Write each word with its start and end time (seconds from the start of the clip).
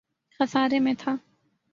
خسارے 0.39 0.79
میں 0.79 0.93
تھا 0.99 1.15